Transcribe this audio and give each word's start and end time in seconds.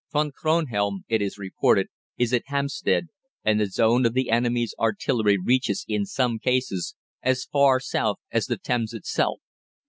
Von 0.11 0.31
Kronhelm, 0.31 1.05
it 1.09 1.21
is 1.21 1.37
reported, 1.37 1.87
is 2.17 2.33
at 2.33 2.41
Hampstead, 2.47 3.09
and 3.45 3.59
the 3.61 3.67
zone 3.69 4.03
of 4.03 4.13
the 4.13 4.31
enemy's 4.31 4.73
artillery 4.79 5.37
reaches, 5.37 5.85
in 5.87 6.07
some 6.07 6.39
cases, 6.39 6.95
as 7.21 7.45
far 7.45 7.79
south 7.79 8.17
as 8.31 8.47
the 8.47 8.57
Thames 8.57 8.93
itself. 8.95 9.41